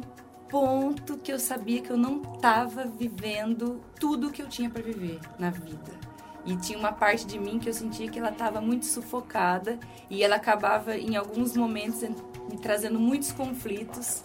[0.49, 4.81] ponto que eu sabia que eu não estava vivendo tudo o que eu tinha para
[4.81, 5.91] viver na vida.
[6.45, 10.21] E tinha uma parte de mim que eu sentia que ela estava muito sufocada e
[10.23, 12.15] ela acabava, em alguns momentos, en-
[12.49, 14.23] me trazendo muitos conflitos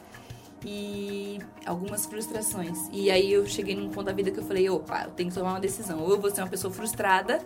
[0.65, 2.77] e algumas frustrações.
[2.93, 5.35] E aí eu cheguei num ponto da vida que eu falei: opa, eu tenho que
[5.37, 6.01] tomar uma decisão.
[6.01, 7.39] Ou eu vou ser uma pessoa frustrada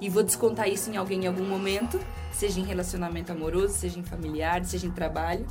[0.00, 2.00] e vou descontar isso em alguém em algum momento,
[2.32, 5.46] seja em relacionamento amoroso, seja em familiar, seja em trabalho.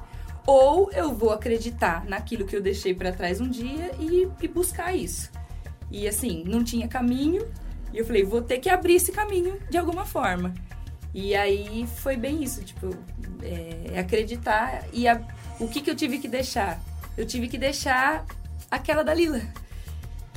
[0.45, 4.95] Ou eu vou acreditar naquilo que eu deixei para trás um dia e, e buscar
[4.95, 5.31] isso.
[5.89, 7.47] E assim, não tinha caminho.
[7.91, 10.53] E eu falei, vou ter que abrir esse caminho de alguma forma.
[11.13, 12.89] E aí foi bem isso, tipo,
[13.41, 14.83] é, acreditar.
[14.93, 15.21] E a-
[15.59, 16.79] o que, que eu tive que deixar?
[17.17, 18.25] Eu tive que deixar
[18.69, 19.41] aquela da Lila.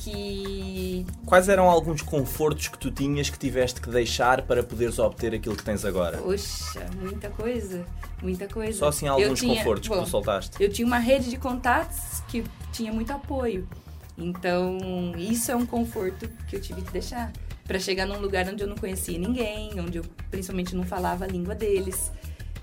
[0.08, 5.34] Que Quais eram alguns confortos que tu tinhas que tiveste que deixar para poderes obter
[5.34, 6.18] aquilo que tens agora?
[6.18, 7.84] Poxa, muita coisa,
[8.22, 8.78] muita coisa.
[8.78, 10.62] Só assim alguns tinha- confortos que bom, tu soltaste.
[10.62, 12.42] Eu tinha uma rede de contatos que
[12.72, 13.68] tinha muito apoio.
[14.16, 14.78] Então,
[15.16, 17.30] isso é um conforto que eu tive que deixar.
[17.64, 21.28] Pra chegar num lugar onde eu não conhecia ninguém, onde eu principalmente não falava a
[21.28, 22.10] língua deles.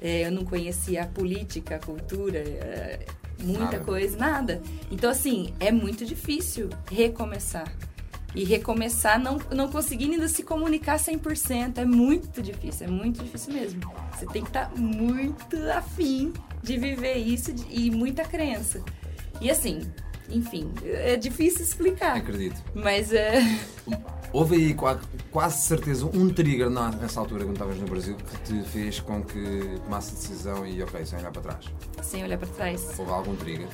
[0.02, 3.06] É, eu não conhecia a política, a cultura, é,
[3.42, 3.80] muita Nada.
[3.80, 4.62] coisa, nada.
[4.92, 7.72] Então, assim, é muito difícil recomeçar.
[8.34, 11.78] E recomeçar não, não conseguindo ainda se comunicar 100%.
[11.78, 13.82] É muito difícil, é muito difícil mesmo.
[14.12, 18.84] Você tem que estar muito afim de viver isso e muita crença.
[19.40, 19.82] E assim,
[20.30, 22.18] enfim, é difícil explicar.
[22.18, 22.62] Acredito.
[22.74, 23.42] Mas é.
[24.34, 25.00] Houve aí qua-
[25.32, 29.80] quase certeza um trigger nessa altura, quando estavas no Brasil, que te fez com que
[29.84, 31.66] tomasse a decisão e, ok, sem olhar para trás.
[32.02, 33.00] Sem olhar para trás.
[33.00, 33.68] Houve algum trigger?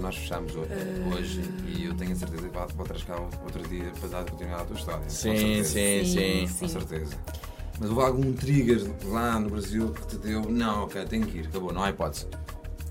[0.00, 1.14] Nós fecharmos hoje, Ah.
[1.14, 2.48] hoje e eu tenho a certeza que
[2.84, 5.08] trazer cá outro dia para dar continuidade à tua história.
[5.08, 5.68] Sim, certeza.
[6.20, 6.58] sim, sim.
[6.58, 7.16] Com certeza.
[7.78, 11.46] Mas houve algum trigger lá no Brasil que te deu, não, ok, tenho que ir,
[11.46, 12.26] acabou, não há hipótese.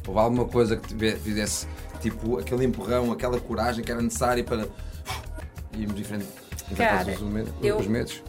[0.07, 1.67] Houve alguma coisa que te fizesse,
[2.03, 4.67] tipo, aquele empurrão, aquela coragem que era necessária para
[5.73, 6.25] irmos em frente,
[6.75, 7.19] Cara, os,
[7.63, 8.21] eu- os medos?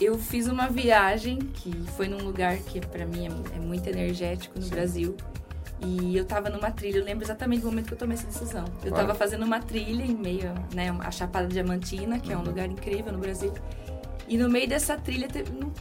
[0.00, 4.58] Eu fiz uma viagem que foi num lugar que pra mim é, é muito energético
[4.58, 5.16] no Brasil.
[5.80, 8.64] E eu tava numa trilha, eu lembro exatamente do momento que eu tomei essa decisão.
[8.82, 9.06] Eu Claro.
[9.06, 13.12] tava fazendo uma trilha em meio, né, a Chapada Diamantina, que é um lugar incrível
[13.12, 13.52] no Brasil.
[14.28, 15.28] E no meio dessa trilha,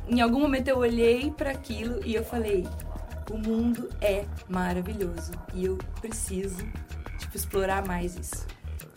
[0.08, 2.68] em algum momento eu olhei para aquilo e eu falei:
[3.32, 6.58] o mundo é maravilhoso e eu preciso
[7.38, 8.46] explorar mais isso.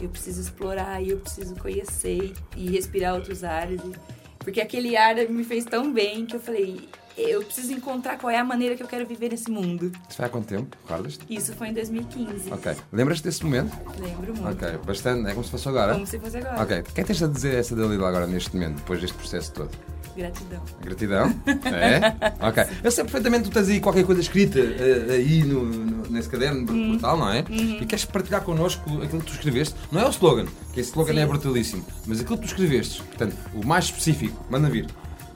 [0.00, 3.80] Eu preciso explorar e eu preciso conhecer e respirar outros ares.
[3.84, 3.92] e-
[4.38, 8.38] Porque aquele ar me fez tão bem que eu falei: eu preciso encontrar qual é
[8.38, 9.92] a maneira que eu quero viver nesse mundo.
[10.08, 10.74] Isso foi há quanto tempo?
[10.82, 11.26] Recordas-te?
[11.28, 12.50] Isso foi em 2015.
[12.50, 12.74] Ok.
[12.90, 13.76] Lembras-te desse momento?
[14.00, 14.48] Lembro muito.
[14.64, 15.92] Ok, bastante, é como se fosse agora.
[15.92, 16.62] Como se fosse agora.
[16.62, 19.16] Ok, o que é que tens a dizer essa Dalila agora neste momento, depois deste
[19.18, 19.70] processo todo?
[20.16, 20.62] Gratidão.
[20.82, 21.34] Gratidão?
[21.66, 22.48] É?
[22.48, 22.64] Ok.
[22.82, 26.28] Eu sei perfeitamente que tu tens aí qualquer coisa escrita eh, aí no, no- nesse
[26.28, 26.92] caderno Uhum.
[26.92, 27.44] brutal, não é?
[27.50, 29.74] E queres partilhar connosco aquilo que tu escreveste?
[29.90, 31.18] Não é o slogan, que esse slogan Sim.
[31.20, 34.86] é brutalíssimo, mas aquilo que tu escreveste, portanto, o mais específico, manda vir.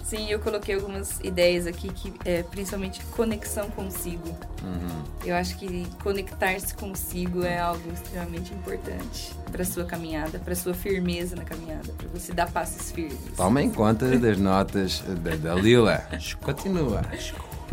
[0.04, 4.28] Sim, eu coloquei algumas ideias aqui que é principalmente conexão consigo.
[4.62, 5.02] Uhum.
[5.24, 11.34] Eu acho que conectar-se consigo é algo extremamente importante para sua caminhada, para sua firmeza
[11.34, 13.16] na caminhada, para você dar passos firmes.
[13.34, 16.06] Toma em conta das notas da Dalila.
[16.42, 17.02] Continua.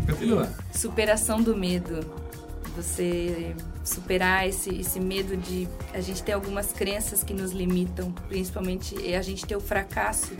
[0.06, 0.48] Continua.
[0.72, 2.00] Superação do medo.
[2.76, 3.54] Você
[3.84, 5.68] superar esse, esse medo de.
[5.92, 10.32] A gente tem algumas crenças que nos limitam, principalmente é a gente ter o fracasso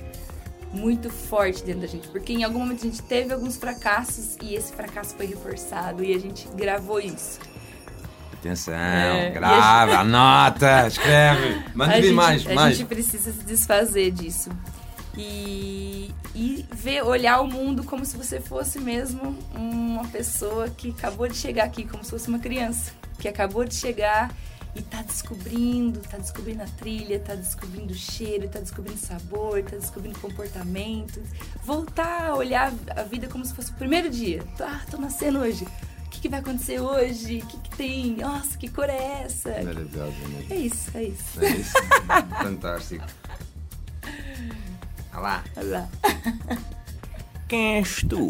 [0.72, 2.08] muito forte dentro da gente.
[2.08, 6.14] Porque em algum momento a gente teve alguns fracassos e esse fracasso foi reforçado e
[6.14, 7.38] a gente gravou isso.
[8.32, 11.62] Atenção, É, grava, anota, escreve.
[11.74, 12.76] Manda a gente, mais, a mais.
[12.76, 14.50] gente precisa se desfazer disso.
[15.16, 21.28] E, e ver, olhar o mundo como se você fosse mesmo uma pessoa que acabou
[21.28, 24.34] de chegar aqui, como se fosse uma criança, que acabou de chegar
[24.74, 29.76] e tá descobrindo, tá descobrindo a trilha, tá descobrindo o cheiro, tá descobrindo sabor, tá
[29.76, 31.22] descobrindo comportamento.
[31.62, 34.42] Voltar a olhar a vida como se fosse o primeiro dia.
[34.60, 35.66] Ah, tô nascendo hoje.
[36.06, 37.38] O que, que vai acontecer hoje?
[37.38, 38.16] O que, que tem?
[38.16, 39.50] Nossa, que cor é essa?
[39.62, 40.52] Maravilhosa, mesmo.
[40.52, 41.40] É isso, é isso.
[41.44, 41.72] É isso.
[42.42, 43.04] Fantástico.
[45.12, 45.44] Olha lá.
[45.56, 45.88] Olha lá.
[47.48, 48.28] Quem és tu?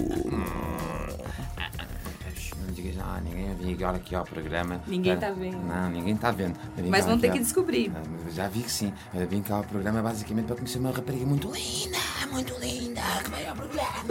[2.59, 4.81] não digas, ah, ninguém vem agora aqui ao programa.
[4.87, 5.59] Ninguém para- tá vendo.
[5.59, 6.59] Não, ninguém está vendo.
[6.89, 7.93] Mas cá vão ter que descobrir.
[7.95, 8.93] Ah, Já vi que sim.
[9.15, 11.99] Eu vim cá ao programa basicamente para conhecer uma rapariga muito linda,
[12.33, 14.05] muito linda, que veio ao programa.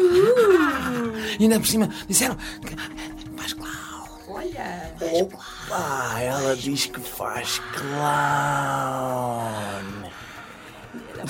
[1.39, 2.75] E ainda por cima disseram que
[3.36, 3.71] faz clown.
[4.29, 4.93] Olha!
[5.01, 8.12] Opa, ela diz que faz clown.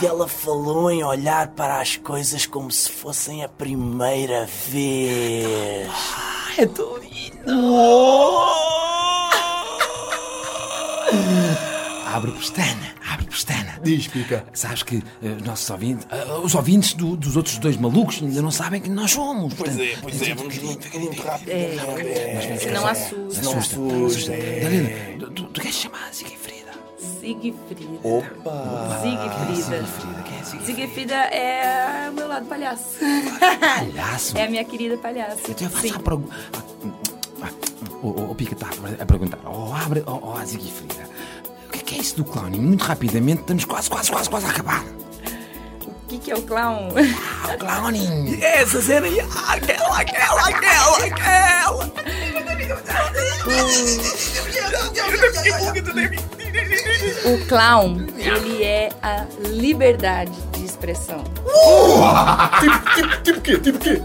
[0.01, 5.89] E ela falou em olhar para as coisas como se fossem a primeira vez.
[6.57, 7.51] É tão lindo.
[12.05, 13.79] Abre pestana, abre pestana.
[13.83, 14.45] Diz, Pica.
[14.53, 18.51] Sabes que os nossos ouvintes, eh, os ouvintes do- dos outros dois malucos ainda não
[18.51, 19.53] sabem quem nós somos.
[19.53, 21.49] Pois é, pois é, vamos muito rápido.
[21.49, 23.41] É, se não assusta.
[23.41, 24.31] Não assusta.
[24.31, 26.40] Dalila, tu, tu, tu queres chamar a Sigfrida?
[27.01, 27.99] Siegfrieda.
[28.03, 28.99] Opa!
[29.01, 29.85] Siegfrieda.
[29.85, 30.65] Sigfrida, quem é Sigfrida?
[30.65, 32.99] Siegfrieda é o meu lado palhaço.
[33.59, 34.37] Palhaço?
[34.37, 35.39] É a minha querida palhaço.
[35.47, 35.93] Eu faço Sim.
[35.95, 36.35] a pergunta.
[38.03, 39.39] O, o, o Pica está a perguntar.
[39.45, 41.09] Oh, abre, oh, oh, a Sigfrida.
[41.67, 42.59] O que é, que é isso do clowning?
[42.59, 44.83] Muito rapidamente, estamos quase, quase, quase, quase a acabar.
[45.85, 46.89] O que, que é o clown?
[46.97, 48.39] Ah, o clowning!
[48.43, 51.91] Essa cena aí, aquela, aquela, aquela, aquela!
[57.25, 61.23] O clown, ele é a liberdade de expressão.
[62.59, 63.57] Tipo, tipo, tipo o quê?
[63.59, 64.01] Tipo o quê?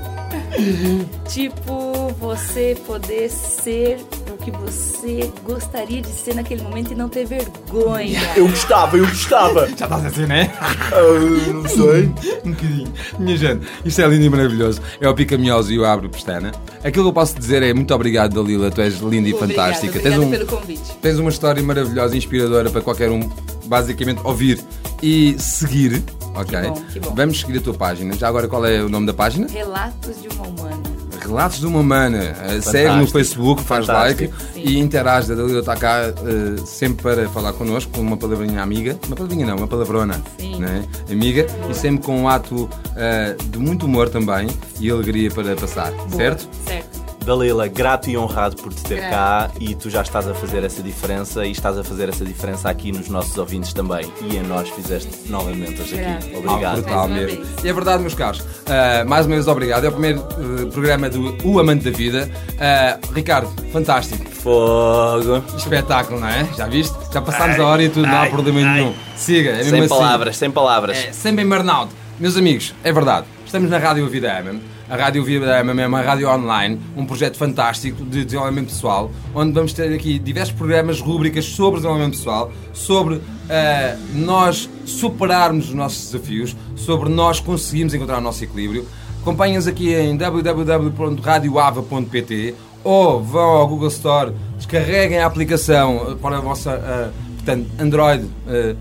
[1.29, 7.27] Tipo, você poder ser o que você gostaria de ser naquele momento e não ter
[7.27, 8.21] vergonha.
[8.37, 9.67] Eu gostava, eu gostava.
[9.77, 10.53] Já estás assim, não é?
[10.61, 12.11] Ah, não sei.
[12.47, 12.93] Um bocadinho.
[13.19, 14.81] Minha gente, isto é lindo e maravilhoso.
[15.01, 16.53] É o Pica Mioso e o Abro Pestana.
[16.85, 18.71] Aquilo que eu posso dizer é muito obrigado, Dalila.
[18.71, 19.99] Tu és linda e Obrigada, fantástica.
[19.99, 20.93] Obrigada um- pelo convite.
[21.03, 23.29] Tens uma história maravilhosa e inspiradora para qualquer um,
[23.65, 24.63] basicamente, ouvir
[25.03, 26.05] e seguir.
[26.37, 26.61] Ok?
[26.61, 27.15] Que bom, que bom.
[27.17, 28.15] Vamos seguir a tua página.
[28.15, 29.49] Já agora, qual é o nome da página?
[29.49, 30.96] Relatos de uma humana.
[31.27, 32.35] Relatos de uma Mana.
[32.59, 34.69] Uh, Segue no Facebook, faz like Fantástico.
[34.69, 35.33] e interage.
[35.33, 38.99] A Dalila está cá uh, sempre para falar connosco com uma palavrinha amiga.
[39.07, 40.21] Uma palavrinha não, uma palavrona.
[40.39, 40.57] Sim.
[40.61, 40.85] Né?
[41.11, 41.47] Amiga.
[41.69, 44.49] E sempre com um ato uh, de muito humor também
[44.81, 45.93] e alegria para passar.
[46.15, 46.49] Certo?
[46.67, 46.86] Certo.
[47.27, 49.11] Dalila, grato e honrado por te ter Grato.
[49.11, 52.71] cá e tu já estás a fazer essa diferença e estás a fazer essa diferença
[52.71, 56.29] aqui nos nossos ouvintes também e em nós fizeste novamente hoje aqui.
[56.33, 56.87] Ah, Obrigado.
[56.87, 57.45] uma mesmo.
[57.65, 58.39] E é verdade, meus caros.
[58.41, 59.85] Uh, mais uma vez, obrigado.
[59.85, 62.31] É o primeiro uh, programa do O Amante da Vida.
[62.53, 64.25] Uh, Ricardo, fantástico.
[64.31, 65.43] Fogo.
[65.57, 66.49] Espetáculo, não é?
[66.57, 66.97] Já viste?
[67.13, 68.65] Já passámos a hora e tudo, não há ai, problema ai.
[68.81, 68.95] nenhum.
[69.17, 69.89] Siga, é mesmo Sem assim.
[69.89, 70.97] palavras, sem palavras.
[70.97, 71.93] É, sempre em burnout.
[72.21, 73.27] Meus amigos, é verdade.
[73.45, 74.76] Estamos na Rádio Vida MM.
[74.89, 79.73] A Rádio MM é uma rádio online, um projeto fantástico de desenvolvimento pessoal, onde vamos
[79.73, 86.55] ter aqui diversos programas, rúbricas sobre desenvolvimento pessoal, sobre eh, nós superarmos os nossos desafios,
[86.77, 88.87] sobre nós conseguirmos encontrar o nosso equilíbrio.
[89.23, 96.41] Acompanhem-nos aqui em www.radioava.pt ou vão ao Google Store, descarreguem a aplicação eh, para a
[96.41, 98.31] vossa eh, portanto, Android.
[98.47, 98.77] eh,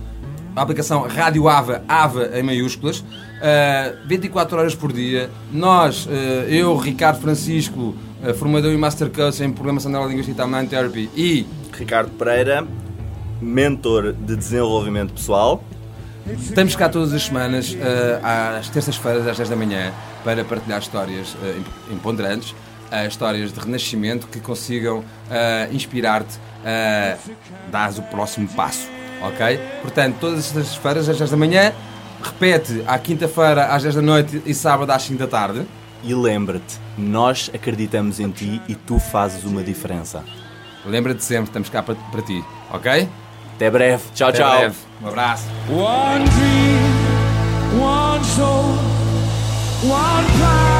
[0.55, 3.03] a aplicação Rádio Ava, Ava em maiúsculas,
[3.35, 5.29] uh, 24 horas por dia.
[5.51, 6.09] Nós, uh,
[6.49, 11.45] eu, Ricardo Francisco, uh, formador em Master Coach em Programação Neurolinguística e Mind Therapy e
[11.73, 12.65] Ricardo Pereira,
[13.41, 15.63] mentor de desenvolvimento pessoal.
[16.37, 17.75] estamos cá todas as semanas,
[18.57, 19.93] às terças-feiras, às 10 da manhã,
[20.23, 21.35] para partilhar histórias
[21.91, 22.55] empoderantes,
[23.07, 25.03] histórias de renascimento que consigam
[25.69, 27.17] inspirar-te a
[27.69, 28.87] dar o próximo passo.
[29.21, 29.59] Ok?
[29.81, 31.73] Portanto, todas as terças-feiras, às 10 da manhã,
[32.25, 35.65] repete à quinta-feira, às 10 da noite e sábado, às 5 da tarde.
[36.03, 40.23] E lembra-te, nós acreditamos em ti e tu fazes uma diferença.
[40.85, 42.43] Lembra-te sempre, estamos cá para, para ti.
[42.71, 43.09] Ok?
[43.55, 44.03] Até breve.
[44.13, 44.57] Tchau, Até tchau.
[44.59, 44.75] breve.
[45.01, 45.45] Um abraço.
[45.69, 48.75] One dream, one soul,
[49.83, 50.74] one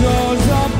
[0.00, 0.79] doors up.